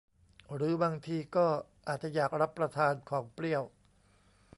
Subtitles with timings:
[0.53, 1.47] หรือบางทีก็
[1.87, 3.63] อาจจะอยากรับประทานของเปรี้ยว